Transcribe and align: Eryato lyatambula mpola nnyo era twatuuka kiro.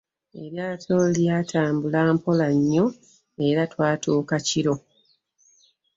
Eryato 0.43 0.95
lyatambula 1.15 1.99
mpola 2.15 2.47
nnyo 2.57 2.85
era 3.47 3.63
twatuuka 3.71 4.35
kiro. 4.47 4.75